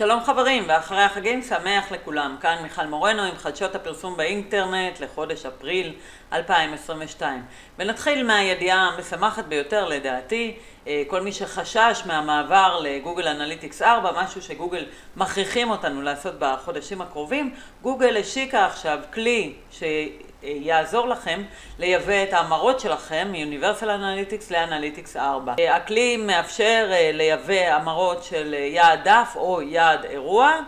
שלום 0.00 0.24
חברים, 0.24 0.64
ואחרי 0.68 1.02
החגים 1.02 1.42
שמח 1.42 1.92
לכולם. 1.92 2.36
כאן 2.40 2.56
מיכל 2.62 2.86
מורנו 2.86 3.22
עם 3.22 3.36
חדשות 3.36 3.74
הפרסום 3.74 4.16
באינטרנט 4.16 5.00
לחודש 5.00 5.46
אפריל 5.46 5.94
2022. 6.32 7.42
ונתחיל 7.78 8.26
מהידיעה 8.26 8.88
המשמחת 8.88 9.44
ביותר 9.44 9.88
לדעתי, 9.88 10.58
כל 11.06 11.20
מי 11.20 11.32
שחשש 11.32 12.02
מהמעבר 12.06 12.80
לגוגל 12.82 13.28
אנליטיקס 13.28 13.82
4, 13.82 14.22
משהו 14.22 14.42
שגוגל 14.42 14.84
מכריחים 15.16 15.70
אותנו 15.70 16.02
לעשות 16.02 16.34
בחודשים 16.38 17.00
הקרובים, 17.00 17.54
גוגל 17.82 18.16
השיקה 18.16 18.66
עכשיו 18.66 18.98
כלי 19.12 19.52
ש... 19.70 19.82
יעזור 20.42 21.08
לכם 21.08 21.42
לייבא 21.78 22.22
את 22.22 22.32
ההמרות 22.32 22.80
שלכם 22.80 23.28
מ-Universal 23.32 23.84
Analytics 23.84 24.50
ל-Analytics 24.50 25.16
4. 25.16 25.54
הכלי 25.74 26.16
מאפשר 26.16 26.88
אה, 26.92 27.10
לייבא 27.12 27.74
המרות 27.74 28.24
של 28.24 28.54
אה, 28.54 28.58
יעד 28.58 29.08
דף 29.08 29.32
או 29.36 29.62
יעד 29.62 30.04
אירוע. 30.04 30.60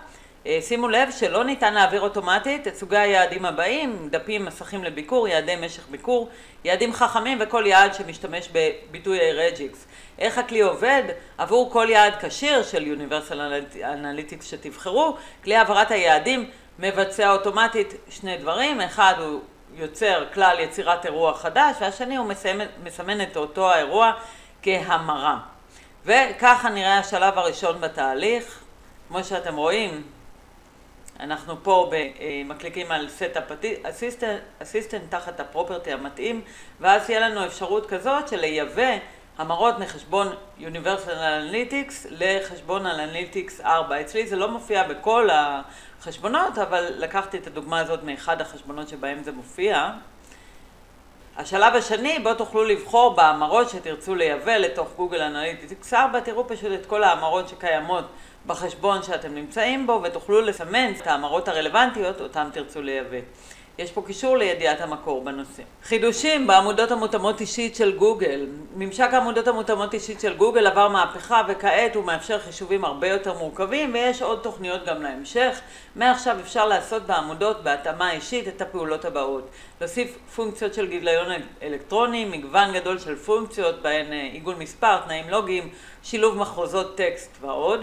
אה, 0.46 0.58
שימו 0.62 0.88
לב 0.88 1.10
שלא 1.10 1.44
ניתן 1.44 1.74
להעביר 1.74 2.00
אוטומטית 2.00 2.68
את 2.68 2.76
סוגי 2.76 2.96
היעדים 2.96 3.44
הבאים, 3.44 4.08
דפים, 4.10 4.44
מסכים 4.44 4.84
לביקור, 4.84 5.28
יעדי 5.28 5.56
משך 5.56 5.86
ביקור, 5.90 6.28
יעדים 6.64 6.92
חכמים 6.92 7.38
וכל 7.40 7.64
יעד 7.66 7.94
שמשתמש 7.94 8.48
בביטוי 8.52 9.32
רג'יקס. 9.32 9.86
איך 10.18 10.38
הכלי 10.38 10.60
עובד? 10.60 11.02
עבור 11.38 11.70
כל 11.70 11.86
יעד 11.90 12.12
כשיר 12.20 12.62
של 12.62 12.96
Universal 12.98 13.34
Analytics 13.74 14.44
שתבחרו, 14.44 15.16
כלי 15.44 15.56
העברת 15.56 15.90
היעדים 15.90 16.50
מבצע 16.78 17.32
אוטומטית 17.32 17.94
שני 18.10 18.36
דברים, 18.36 18.80
אחד 18.80 19.14
הוא 19.18 19.40
יוצר 19.74 20.24
כלל 20.34 20.60
יצירת 20.60 21.06
אירוע 21.06 21.34
חדש, 21.34 21.76
והשני 21.80 22.16
הוא 22.16 22.26
מסמן, 22.26 22.66
מסמן 22.84 23.20
את 23.20 23.36
אותו 23.36 23.70
האירוע 23.70 24.12
כהמרה. 24.62 25.38
וככה 26.04 26.68
נראה 26.68 26.98
השלב 26.98 27.38
הראשון 27.38 27.80
בתהליך. 27.80 28.58
כמו 29.08 29.24
שאתם 29.24 29.56
רואים, 29.56 30.02
אנחנו 31.22 31.54
פה 31.62 31.90
מקליקים 32.44 32.92
על 32.92 33.08
Setup 33.18 33.52
Assistant 34.60 34.98
תחת 35.08 35.40
הפרופרטי 35.40 35.92
המתאים, 35.92 36.40
ואז 36.80 37.06
תהיה 37.06 37.20
לנו 37.20 37.46
אפשרות 37.46 37.86
כזאת 37.86 38.28
של 38.28 38.40
לייבא 38.40 38.96
המרות 39.38 39.78
מחשבון 39.78 40.28
Universal 40.60 41.08
Analytics 41.08 42.06
לחשבון 42.10 42.86
Analytics 42.86 43.64
4. 43.64 44.00
אצלי 44.00 44.26
זה 44.26 44.36
לא 44.36 44.48
מופיע 44.48 44.82
בכל 44.82 45.28
החשבונות, 45.32 46.58
אבל 46.58 46.92
לקחתי 46.96 47.38
את 47.38 47.46
הדוגמה 47.46 47.80
הזאת 47.80 48.02
מאחד 48.02 48.40
החשבונות 48.40 48.88
שבהם 48.88 49.22
זה 49.22 49.32
מופיע. 49.32 49.90
השלב 51.36 51.74
השני, 51.74 52.18
בו 52.18 52.34
תוכלו 52.34 52.64
לבחור 52.64 53.14
בהמרות 53.14 53.70
שתרצו 53.70 54.14
לייבא 54.14 54.56
לתוך 54.56 54.88
גוגל 54.96 55.22
אנליטיקס 55.22 55.94
4, 55.94 56.20
תראו 56.20 56.48
פשוט 56.48 56.72
את 56.80 56.86
כל 56.86 57.02
ההמרות 57.02 57.48
שקיימות 57.48 58.04
בחשבון 58.46 59.02
שאתם 59.02 59.34
נמצאים 59.34 59.86
בו 59.86 60.00
ותוכלו 60.04 60.40
לסמן 60.40 60.92
את 61.00 61.06
ההמרות 61.06 61.48
הרלוונטיות 61.48 62.20
אותן 62.20 62.48
תרצו 62.52 62.82
לייבא. 62.82 63.18
יש 63.78 63.92
פה 63.92 64.02
קישור 64.06 64.36
לידיעת 64.36 64.80
המקור 64.80 65.24
בנושא. 65.24 65.62
חידושים 65.84 66.46
בעמודות 66.46 66.90
המותאמות 66.90 67.40
אישית 67.40 67.76
של 67.76 67.96
גוגל. 67.96 68.46
ממשק 68.76 69.08
העמודות 69.12 69.48
המותאמות 69.48 69.94
אישית 69.94 70.20
של 70.20 70.36
גוגל 70.36 70.66
עבר 70.66 70.88
מהפכה 70.88 71.42
וכעת 71.48 71.94
הוא 71.94 72.04
מאפשר 72.04 72.38
חישובים 72.38 72.84
הרבה 72.84 73.08
יותר 73.08 73.38
מורכבים 73.38 73.94
ויש 73.94 74.22
עוד 74.22 74.38
תוכניות 74.42 74.86
גם 74.86 75.02
להמשך. 75.02 75.60
מעכשיו 75.96 76.36
אפשר 76.40 76.66
לעשות 76.66 77.02
בעמודות 77.02 77.62
בהתאמה 77.62 78.12
אישית 78.12 78.48
את 78.48 78.62
הפעולות 78.62 79.04
הבאות. 79.04 79.48
להוסיף 79.80 80.18
פונקציות 80.36 80.74
של 80.74 80.86
גיליון 80.86 81.26
אלקטרוני, 81.62 82.24
מגוון 82.24 82.72
גדול 82.72 82.98
של 82.98 83.16
פונקציות 83.16 83.82
בהן 83.82 84.12
אה, 84.12 84.28
עיגול 84.32 84.54
מספר, 84.54 84.96
תנאים 84.98 85.30
לוגיים, 85.30 85.68
שילוב 86.02 86.36
מחרוזות 86.36 86.96
טקסט 86.96 87.36
ועוד. 87.40 87.80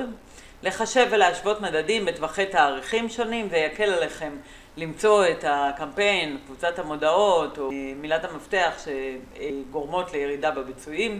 לחשב 0.63 1.07
ולהשוות 1.11 1.61
מדדים 1.61 2.05
בטווחי 2.05 2.45
תאריכים 2.45 3.09
שונים, 3.09 3.49
זה 3.49 3.57
יקל 3.57 3.93
עליכם 3.93 4.37
למצוא 4.77 5.25
את 5.27 5.45
הקמפיין, 5.47 6.37
קבוצת 6.45 6.79
המודעות 6.79 7.57
או 7.57 7.69
מילת 7.95 8.25
המפתח 8.25 8.71
שגורמות 8.83 10.13
לירידה 10.13 10.51
בביצועים, 10.51 11.19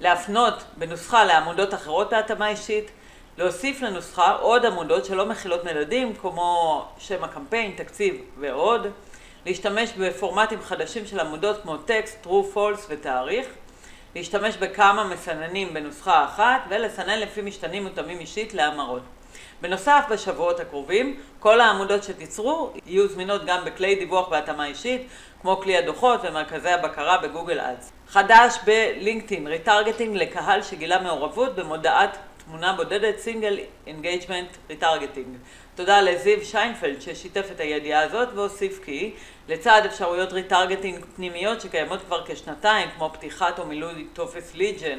להפנות 0.00 0.54
בנוסחה 0.76 1.24
לעמודות 1.24 1.74
אחרות 1.74 2.10
בהתאמה 2.10 2.48
אישית, 2.48 2.90
להוסיף 3.38 3.82
לנוסחה 3.82 4.32
עוד 4.32 4.66
עמודות 4.66 5.04
שלא 5.04 5.26
מכילות 5.26 5.64
מדדים 5.64 6.14
כמו 6.14 6.84
שם 6.98 7.24
הקמפיין, 7.24 7.72
תקציב 7.76 8.14
ועוד, 8.40 8.86
להשתמש 9.46 9.92
בפורמטים 9.92 10.62
חדשים 10.62 11.06
של 11.06 11.20
עמודות 11.20 11.62
כמו 11.62 11.76
טקסט, 11.76 12.26
true, 12.26 12.54
false 12.54 12.80
ותאריך, 12.88 13.46
להשתמש 14.14 14.56
בכמה 14.56 15.04
מסננים 15.04 15.74
בנוסחה 15.74 16.24
אחת 16.24 16.60
ולסנן 16.70 17.18
לפי 17.18 17.42
משתנים 17.42 17.82
מותאמים 17.82 18.20
אישית 18.20 18.54
להמרות. 18.54 19.02
בנוסף, 19.60 20.04
בשבועות 20.10 20.60
הקרובים, 20.60 21.20
כל 21.38 21.60
העמודות 21.60 22.02
שתיצרו 22.02 22.72
יהיו 22.86 23.08
זמינות 23.08 23.44
גם 23.44 23.64
בכלי 23.64 23.94
דיווח 23.94 24.28
בהתאמה 24.28 24.66
אישית, 24.66 25.08
כמו 25.42 25.56
כלי 25.56 25.76
הדוחות 25.76 26.20
ומרכזי 26.22 26.68
הבקרה 26.68 27.18
בגוגל 27.18 27.60
אדס. 27.60 27.92
חדש 28.08 28.58
בלינקדאין, 28.64 29.46
retargeting 29.46 30.16
לקהל 30.16 30.62
שגילה 30.62 31.00
מעורבות 31.00 31.54
במודעת 31.54 32.18
תמונה 32.44 32.72
בודדת, 32.72 33.18
סינגל 33.18 33.58
engagement 33.86 34.48
retargeting. 34.70 35.36
תודה 35.78 36.00
לזיו 36.00 36.44
שיינפלד 36.44 37.00
ששיתף 37.00 37.46
את 37.52 37.60
הידיעה 37.60 38.02
הזאת 38.02 38.28
והוסיף 38.34 38.80
כי 38.84 39.14
לצד 39.48 39.82
אפשרויות 39.86 40.32
retargeting 40.32 41.04
פנימיות 41.16 41.60
שקיימות 41.60 42.00
כבר 42.06 42.24
כשנתיים, 42.26 42.88
כמו 42.96 43.10
פתיחת 43.12 43.58
או 43.58 43.66
מילוי 43.66 44.06
טופס 44.12 44.54
lead 44.54 44.76
gen, 44.76 44.98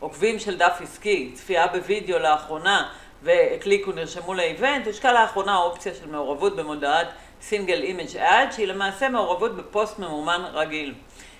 עוקבים 0.00 0.38
של 0.38 0.56
דף 0.58 0.78
עסקי, 0.80 1.30
צפייה 1.34 1.66
בווידאו 1.66 2.18
לאחרונה, 2.18 2.88
והקליקו, 3.22 3.92
נרשמו 3.92 4.34
ל 4.34 4.41
event, 4.41 4.86
הושקה 4.86 5.12
לאחרונה 5.12 5.56
אופציה 5.56 5.94
של 5.94 6.06
מעורבות 6.06 6.56
במודעת 6.56 7.08
single 7.40 7.82
image 7.82 8.16
ad, 8.16 8.52
שהיא 8.52 8.66
למעשה 8.66 9.08
מעורבות 9.08 9.56
בפוסט 9.56 9.98
ממומן 9.98 10.42
רגיל. 10.52 10.94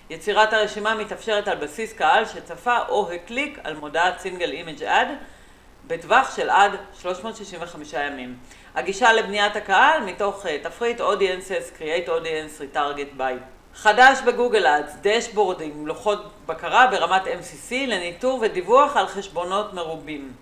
יצירת 0.09 0.53
הרשימה 0.53 0.95
מתאפשרת 0.95 1.47
על 1.47 1.57
בסיס 1.57 1.93
קהל 1.93 2.25
שצפה 2.25 2.77
או 2.89 3.11
הקליק 3.11 3.59
על 3.63 3.75
מודעת 3.75 4.19
single 4.19 4.51
image 4.51 4.83
ad 4.83 5.07
בטווח 5.87 6.35
של 6.35 6.49
עד 6.49 6.71
365 7.01 7.93
ימים. 7.93 8.37
הגישה 8.75 9.13
לבניית 9.13 9.55
הקהל 9.55 10.03
מתוך 10.03 10.45
uh, 10.45 10.49
תפריט 10.63 11.01
Audiences, 11.01 11.79
Create 11.79 12.07
Audience, 12.07 12.61
Retarget 12.61 13.19
by. 13.19 13.33
חדש 13.75 14.21
בגוגל 14.25 14.67
אדס, 14.67 14.95
דשבורדים, 15.01 15.87
לוחות 15.87 16.31
בקרה 16.45 16.87
ברמת 16.87 17.21
MCC 17.25 17.71
לניטור 17.71 18.39
ודיווח 18.41 18.97
על 18.97 19.07
חשבונות 19.07 19.73
מרובים. 19.73 20.33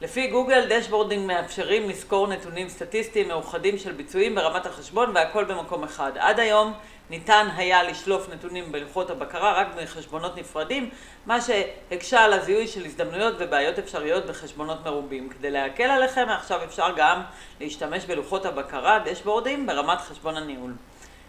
לפי 0.00 0.26
גוגל, 0.26 0.66
דשבורדים 0.68 1.26
מאפשרים 1.26 1.88
לזכור 1.88 2.26
נתונים 2.26 2.68
סטטיסטיים 2.68 3.28
מאוחדים 3.28 3.78
של 3.78 3.92
ביצועים 3.92 4.34
ברמת 4.34 4.66
החשבון 4.66 5.12
והכל 5.14 5.44
במקום 5.44 5.84
אחד. 5.84 6.12
עד 6.18 6.40
היום 6.40 6.72
ניתן 7.10 7.48
היה 7.56 7.82
לשלוף 7.82 8.28
נתונים 8.28 8.72
בלוחות 8.72 9.10
הבקרה 9.10 9.52
רק 9.52 9.66
בחשבונות 9.76 10.36
נפרדים, 10.36 10.90
מה 11.26 11.40
שהקשה 11.40 12.20
על 12.20 12.32
הזיהוי 12.32 12.68
של 12.68 12.84
הזדמנויות 12.84 13.34
ובעיות 13.38 13.78
אפשריות 13.78 14.26
בחשבונות 14.26 14.84
מרובים. 14.84 15.28
כדי 15.28 15.50
להקל 15.50 15.90
עליכם, 15.90 16.26
עכשיו 16.28 16.64
אפשר 16.64 16.86
גם 16.96 17.22
להשתמש 17.60 18.04
בלוחות 18.04 18.46
הבקרה, 18.46 18.98
דשבורדים, 19.04 19.66
ברמת 19.66 20.00
חשבון 20.00 20.36
הניהול. 20.36 20.72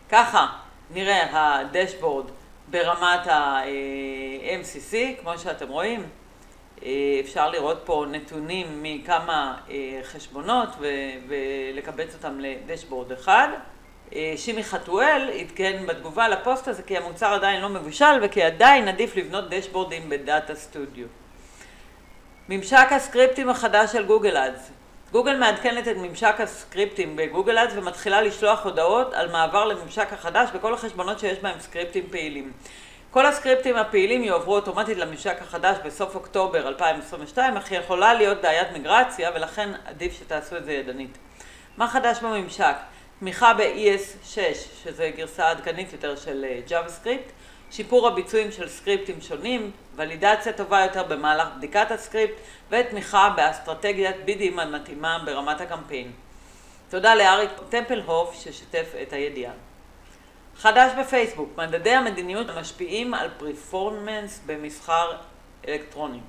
ככה 0.09 0.47
נראה 0.93 1.59
הדשבורד 1.59 2.25
ברמת 2.67 3.27
ה-MCC, 3.27 4.95
כמו 5.21 5.37
שאתם 5.39 5.67
רואים. 5.67 6.09
אה, 6.83 7.19
אפשר 7.19 7.49
לראות 7.49 7.81
פה 7.85 8.05
נתונים 8.11 8.83
מכמה 8.83 9.57
אה, 9.69 9.99
חשבונות 10.03 10.69
ולקבץ 11.27 12.13
אותם 12.13 12.39
לדשבורד 12.39 13.11
אחד. 13.11 13.47
אה, 14.15 14.33
שימי 14.37 14.63
חתואל 14.63 15.29
עדכן 15.39 15.83
בתגובה 15.87 16.27
לפוסט 16.27 16.67
הזה 16.67 16.83
כי 16.83 16.97
המוצר 16.97 17.33
עדיין 17.33 17.61
לא 17.61 17.69
מבושל 17.69 18.19
וכי 18.21 18.43
עדיין 18.43 18.87
עדיף 18.87 19.15
לבנות 19.15 19.49
דשבורדים 19.49 20.09
בדאטה 20.09 20.55
סטודיו. 20.55 21.07
ממשק 22.49 22.87
הסקריפטים 22.91 23.49
החדש 23.49 23.91
של 23.91 24.05
גוגל 24.05 24.37
אדס 24.37 24.71
גוגל 25.11 25.37
מעדכנת 25.37 25.87
את 25.87 25.97
ממשק 25.97 26.35
הסקריפטים 26.39 27.15
בגוגל 27.15 27.57
אדס 27.57 27.73
ומתחילה 27.75 28.21
לשלוח 28.21 28.65
הודעות 28.65 29.13
על 29.13 29.31
מעבר 29.31 29.65
לממשק 29.65 30.13
החדש 30.13 30.49
בכל 30.53 30.73
החשבונות 30.73 31.19
שיש 31.19 31.39
בהם 31.39 31.59
סקריפטים 31.59 32.07
פעילים. 32.11 32.51
כל 33.11 33.25
הסקריפטים 33.25 33.75
הפעילים 33.75 34.23
יועברו 34.23 34.55
אוטומטית 34.55 34.97
לממשק 34.97 35.41
החדש 35.41 35.77
בסוף 35.85 36.15
אוקטובר 36.15 36.67
2022, 36.67 37.57
אך 37.57 37.71
יכולה 37.71 38.13
להיות 38.13 38.41
בעיית 38.41 38.71
מיגרציה 38.71 39.31
ולכן 39.35 39.69
עדיף 39.85 40.19
שתעשו 40.19 40.57
את 40.57 40.65
זה 40.65 40.73
ידנית. 40.73 41.17
מה 41.77 41.87
חדש 41.87 42.19
בממשק? 42.19 42.75
תמיכה 43.19 43.53
ב-ES6, 43.53 44.37
שזה 44.83 45.11
גרסה 45.17 45.49
עדכנית 45.49 45.93
יותר 45.93 46.15
של 46.15 46.45
אה, 46.45 46.59
JavaScript, 46.67 47.31
שיפור 47.71 48.07
הביצועים 48.07 48.51
של 48.51 48.69
סקריפטים 48.69 49.21
שונים, 49.21 49.71
ולידציה 49.95 50.53
טובה 50.53 50.81
יותר 50.81 51.03
במהלך 51.03 51.47
בדיקת 51.57 51.91
הסקריפט, 51.91 52.33
ותמיכה 52.69 53.33
באסטרטגיית 53.35 54.15
בידים 54.25 54.59
המתאימה 54.59 55.19
ברמת 55.25 55.61
הקמפיין. 55.61 56.11
תודה 56.89 57.15
לאריק 57.15 57.49
טמפלהוף 57.69 58.43
ששיתף 58.43 58.93
את 59.01 59.13
הידיעה. 59.13 59.53
חדש 60.57 60.91
בפייסבוק, 60.99 61.49
מדדי 61.57 61.91
המדיניות 61.91 62.49
המשפיעים 62.49 63.13
על 63.13 63.29
פרפורמנס 63.37 64.41
במסחר 64.45 65.11
אלקטרוני. 65.67 66.19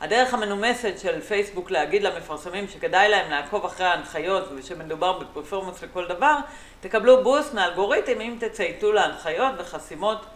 הדרך 0.00 0.34
המנומסת 0.34 0.94
של 1.02 1.20
פייסבוק 1.20 1.70
להגיד 1.70 2.02
למפרסמים 2.02 2.68
שכדאי 2.68 3.08
להם 3.08 3.30
לעקוב 3.30 3.64
אחרי 3.64 3.86
ההנחיות 3.86 4.48
ושמדובר 4.56 5.18
בפרפורמנס 5.18 5.82
לכל 5.82 6.06
דבר, 6.06 6.36
תקבלו 6.80 7.22
בוסט 7.24 7.54
מאלגוריתם 7.54 8.20
אם 8.20 8.36
תצייתו 8.40 8.92
להנחיות 8.92 9.52
וחסימות 9.58 10.26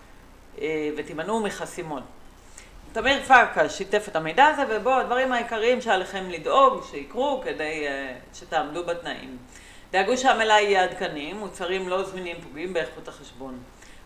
אה, 0.60 0.90
ותימנעו 0.96 1.40
מחסימות. 1.40 2.02
תמיר 2.92 3.22
פרקה 3.22 3.68
שיתף 3.68 4.08
את 4.08 4.16
המידע 4.16 4.46
הזה, 4.46 4.62
ובו 4.68 4.90
הדברים 4.90 5.32
העיקריים 5.32 5.80
שעליכם 5.80 6.30
לדאוג 6.30 6.84
שיקרו 6.90 7.42
כדי 7.44 7.86
uh, 7.86 8.36
שתעמדו 8.38 8.84
בתנאים. 8.84 9.36
דאגו 9.92 10.16
שהמלאי 10.16 10.62
יהיה 10.62 10.84
עדכני, 10.84 11.32
מוצרים 11.32 11.88
לא 11.88 12.02
זמינים 12.02 12.36
פוגעים 12.42 12.72
באיכות 12.72 13.08
החשבון. 13.08 13.58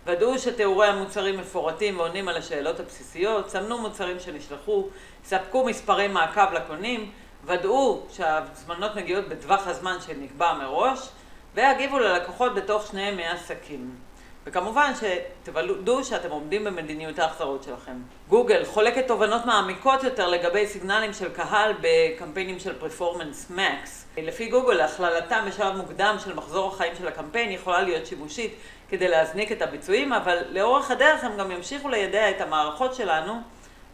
ודאו 0.07 0.39
שתיאורי 0.39 0.87
המוצרים 0.87 1.39
מפורטים 1.39 1.99
ועונים 1.99 2.29
על 2.29 2.37
השאלות 2.37 2.81
הבסיסיות, 2.81 3.51
סמנו 3.51 3.79
מוצרים 3.79 4.21
שנשלחו, 4.21 4.89
ספקו 5.25 5.65
מספרי 5.65 6.09
מעקב 6.09 6.53
לקונים, 6.53 7.11
ודאו 7.45 8.03
שההזמנות 8.11 8.97
מגיעות 8.97 9.29
בטווח 9.29 9.67
הזמן 9.67 9.97
שנקבע 10.07 10.55
מראש, 10.55 11.09
והגיבו 11.55 11.99
ללקוחות 11.99 12.55
בתוך 12.55 12.87
שני 12.87 13.09
ימי 13.09 13.27
עסקים. 13.27 14.06
וכמובן 14.47 14.93
שתוודאו 14.95 16.05
שאתם 16.05 16.31
עומדים 16.31 16.65
במדיניות 16.65 17.19
ההחזרות 17.19 17.63
שלכם. 17.63 17.93
גוגל 18.29 18.65
חולקת 18.65 19.09
תובנות 19.09 19.47
מעמיקות 19.47 20.03
יותר 20.03 20.29
לגבי 20.29 20.67
סיגנלים 20.67 21.13
של 21.13 21.29
קהל 21.29 21.73
בקמפיינים 21.81 22.59
של 22.59 22.79
פרפורמנס 22.79 23.51
מקס. 23.51 24.07
לפי 24.17 24.49
גוגל, 24.49 24.81
הכללתם 24.81 25.45
בשלב 25.49 25.77
מוקדם 25.77 26.17
של 26.25 26.35
מחזור 26.35 26.75
החיים 26.75 26.93
של 26.99 27.09
הקמפיין 27.09 27.51
יכולה 27.51 27.83
להיות 27.83 28.07
שימושית 28.07 28.55
כדי 28.89 29.09
להזניק 29.09 29.53
את 29.53 29.63
הביצועים, 29.63 30.13
אבל 30.13 30.39
לאורך 30.51 30.91
הדרך 30.91 31.25
הם 31.25 31.37
גם 31.37 31.51
ימשיכו 31.51 31.89
לידע 31.89 32.31
את 32.31 32.41
המערכות 32.41 32.95
שלנו 32.95 33.33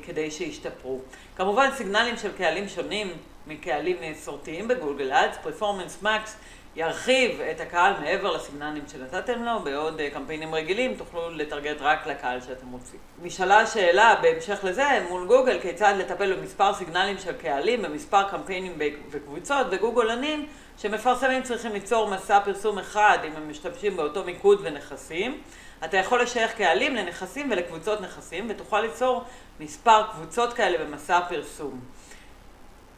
כדי 0.06 0.30
שישתפרו. 0.30 1.00
כמובן 1.36 1.70
סיגנלים 1.76 2.16
של 2.16 2.32
קהלים 2.38 2.68
שונים 2.68 3.12
מקהלים 3.46 3.96
מסורתיים 4.10 4.68
בגוגל 4.68 5.12
אדס, 5.12 5.36
פרפורמנס 5.42 6.02
מקס 6.02 6.36
ירחיב 6.76 7.40
את 7.40 7.60
הקהל 7.60 7.92
מעבר 8.00 8.36
לסיגנלים 8.36 8.84
שנתתם 8.92 9.42
לו, 9.42 9.60
בעוד 9.60 10.00
אה, 10.00 10.10
קמפיינים 10.10 10.54
רגילים 10.54 10.94
תוכלו 10.94 11.30
לטרגט 11.30 11.76
רק 11.80 12.06
לקהל 12.06 12.40
שאתם 12.40 12.72
רוצים. 12.72 13.00
נשאלה 13.22 13.60
השאלה 13.60 14.14
בהמשך 14.22 14.58
לזה 14.64 14.84
מול 15.08 15.26
גוגל 15.26 15.60
כיצד 15.60 15.94
לטפל 15.98 16.36
במספר 16.36 16.74
סיגנלים 16.74 17.18
של 17.18 17.32
קהלים, 17.32 17.82
במספר 17.82 18.28
קמפיינים 18.28 18.78
וקבוצות, 19.10 19.66
וגוגל 19.70 20.10
ענים 20.10 20.46
שמפרסמים 20.78 21.42
צריכים 21.42 21.72
ליצור 21.72 22.10
מסע 22.10 22.40
פרסום 22.40 22.78
אחד 22.78 23.18
אם 23.24 23.32
הם 23.36 23.50
משתמשים 23.50 23.96
באותו 23.96 24.24
מיקוד 24.24 24.60
ונכסים. 24.62 25.40
אתה 25.84 25.96
יכול 25.96 26.22
לשייך 26.22 26.52
קהלים 26.54 26.96
לנכסים 26.96 27.50
ולקבוצות 27.50 28.00
נכסים 28.00 28.46
ותוכל 28.50 28.80
ליצור 28.80 29.24
מספר 29.60 30.02
קבוצות 30.12 30.52
כאלה 30.52 30.84
במסע 30.84 31.16
הפרסום. 31.16 31.80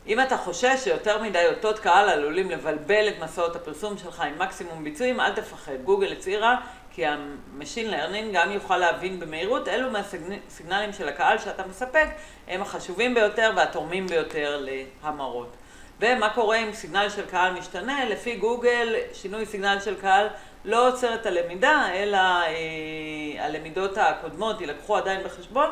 אם 0.07 0.21
אתה 0.21 0.37
חושש 0.37 0.85
שיותר 0.85 1.23
מדי 1.23 1.47
אותות 1.47 1.79
קהל 1.79 2.09
עלולים 2.09 2.51
לבלבל 2.51 3.09
את 3.09 3.23
מסעות 3.23 3.57
הפרסום 3.57 3.99
שלך 3.99 4.21
עם 4.21 4.39
מקסימום 4.39 4.85
ביצועים, 4.85 5.21
אל 5.21 5.33
תפחד. 5.33 5.83
גוגל 5.85 6.13
הצהירה 6.13 6.57
כי 6.91 7.07
ה 7.07 7.17
machine 7.17 7.91
learning 7.91 8.37
גם 8.37 8.51
יוכל 8.51 8.77
להבין 8.77 9.21
במהירות 9.21 9.69
אילו 9.69 9.91
מה 9.91 10.13
signals 10.13 10.93
של 10.93 11.09
הקהל 11.09 11.39
שאתה 11.39 11.67
מספק 11.67 12.09
הם 12.49 12.63
החשובים 12.63 13.15
ביותר 13.15 13.53
והתורמים 13.57 14.07
ביותר 14.07 14.67
להמרות. 15.03 15.57
ומה 16.01 16.31
קורה 16.31 16.57
אם 16.57 16.73
signal 16.73 17.09
של 17.09 17.27
קהל 17.27 17.53
משתנה? 17.53 18.05
לפי 18.05 18.37
גוגל, 18.37 18.95
שינוי 19.13 19.47
signal 19.47 19.79
של 19.85 20.01
קהל 20.01 20.27
לא 20.65 20.89
עוצר 20.89 21.15
את 21.15 21.27
הלמידה, 21.27 21.89
אלא 21.95 22.17
אה, 22.17 23.45
הלמידות 23.45 23.99
הקודמות 23.99 24.61
יילקחו 24.61 24.97
עדיין 24.97 25.25
בחשבון, 25.25 25.69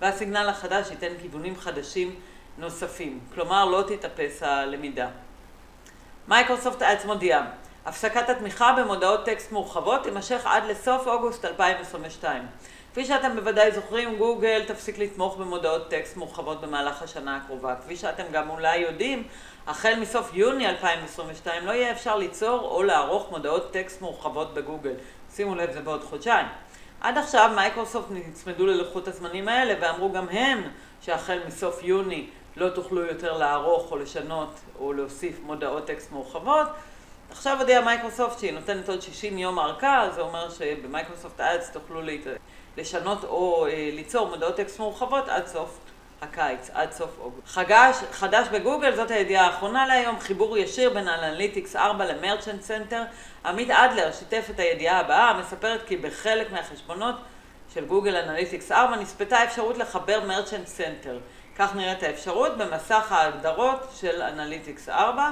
וה 0.00 0.12
signal 0.12 0.48
החדש 0.48 0.90
ייתן 0.90 1.12
כיוונים 1.20 1.56
חדשים 1.56 2.14
נוספים, 2.58 3.20
כלומר 3.34 3.64
לא 3.64 3.84
תתאפס 3.86 4.42
הלמידה. 4.42 5.08
מייקרוסופט 6.28 6.82
אדס 6.82 7.04
מודיעה, 7.04 7.46
הפסקת 7.86 8.28
התמיכה 8.28 8.72
במודעות 8.78 9.24
טקסט 9.24 9.52
מורחבות 9.52 10.02
תימשך 10.02 10.42
עד 10.44 10.64
לסוף 10.64 11.06
אוגוסט 11.06 11.44
2022. 11.44 12.46
כפי 12.92 13.04
שאתם 13.04 13.36
בוודאי 13.36 13.72
זוכרים, 13.72 14.16
גוגל 14.16 14.62
תפסיק 14.66 14.98
לתמוך 14.98 15.36
במודעות 15.36 15.90
טקסט 15.90 16.16
מורחבות 16.16 16.60
במהלך 16.60 17.02
השנה 17.02 17.36
הקרובה. 17.36 17.74
כפי 17.82 17.96
שאתם 17.96 18.24
גם 18.32 18.50
אולי 18.50 18.76
יודעים, 18.76 19.26
החל 19.66 19.94
מסוף 20.00 20.30
יוני 20.34 20.68
2022 20.68 21.66
לא 21.66 21.72
יהיה 21.72 21.92
אפשר 21.92 22.16
ליצור 22.16 22.60
או 22.60 22.82
לערוך 22.82 23.30
מודעות 23.30 23.72
טקסט 23.72 24.00
מורחבות 24.00 24.54
בגוגל. 24.54 24.94
שימו 25.34 25.54
לב, 25.54 25.72
זה 25.72 25.80
בעוד 25.80 26.04
חודשיים. 26.04 26.46
עד 27.00 27.18
עכשיו 27.18 27.50
מייקרוסופט 27.54 28.08
נצמדו 28.10 28.66
ללוחות 28.66 29.08
הזמנים 29.08 29.48
האלה 29.48 29.74
ואמרו 29.80 30.12
גם 30.12 30.28
הם 30.28 30.62
שהחל 31.00 31.38
מסוף 31.46 31.82
יוני 31.82 32.26
לא 32.56 32.68
תוכלו 32.68 33.04
יותר 33.04 33.38
לערוך 33.38 33.92
או 33.92 33.96
לשנות 33.96 34.60
או 34.78 34.92
להוסיף 34.92 35.40
מודעות 35.42 35.86
טקסט 35.86 36.12
מורחבות. 36.12 36.66
עכשיו 37.30 37.56
הודיעה 37.60 37.84
מייקרוסופט 37.84 38.38
שהיא 38.38 38.52
נותנת 38.52 38.88
עוד 38.88 39.02
60 39.02 39.38
יום 39.38 39.58
ארכה, 39.58 40.08
זה 40.14 40.20
אומר 40.20 40.50
שבמייקרוסופט 40.50 41.40
אדס 41.40 41.70
תוכלו 41.70 42.00
לשנות 42.76 43.24
או 43.24 43.66
אה, 43.66 43.90
ליצור 43.92 44.28
מודעות 44.28 44.56
טקסט 44.56 44.78
מורחבות 44.78 45.28
עד 45.28 45.46
סוף 45.46 45.78
הקיץ, 46.22 46.70
עד 46.72 46.92
סוף 46.92 47.10
אוגוסט. 47.20 47.46
חגש, 47.46 47.96
חדש 48.12 48.48
בגוגל, 48.48 48.96
זאת 48.96 49.10
הידיעה 49.10 49.46
האחרונה 49.46 49.86
להיום, 49.86 50.20
חיבור 50.20 50.58
ישיר 50.58 50.90
בין 50.90 51.08
אנליטיקס 51.08 51.76
4 51.76 52.04
למרצ'נט 52.04 52.62
סנטר. 52.62 53.02
עמית 53.46 53.70
אדלר 53.70 54.12
שיתף 54.12 54.46
את 54.50 54.60
הידיעה 54.60 55.00
הבאה, 55.00 55.30
המספרת 55.30 55.80
כי 55.86 55.96
בחלק 55.96 56.52
מהחשבונות 56.52 57.14
של 57.74 57.86
גוגל 57.86 58.16
אנליטיקס 58.16 58.72
4 58.72 58.96
נוספה 58.96 59.44
אפשרות 59.44 59.78
לחבר 59.78 60.20
מרצ'נט 60.26 60.66
סנטר. 60.66 61.18
כך 61.58 61.76
נראית 61.76 62.02
האפשרות 62.02 62.58
במסך 62.58 63.12
ההגדרות 63.12 63.88
של 63.94 64.22
אנליטיקס 64.22 64.88
4. 64.88 65.30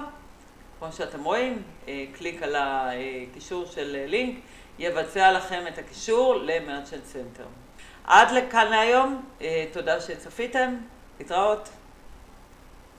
כמו 0.78 0.92
שאתם 0.92 1.24
רואים, 1.24 1.62
אה, 1.88 2.04
קליק 2.12 2.42
על 2.42 2.56
הקישור 2.58 3.66
של 3.66 4.04
לינק, 4.08 4.38
יבצע 4.78 5.32
לכם 5.32 5.64
את 5.68 5.78
הקישור 5.78 6.36
למרצ'נט 6.36 7.04
סנטר. 7.04 7.46
עד 8.04 8.30
לכאן 8.30 8.70
להיום, 8.70 9.24
אה, 9.40 9.64
תודה 9.72 10.00
שצפיתם, 10.00 10.76
להתראות. 11.18 11.68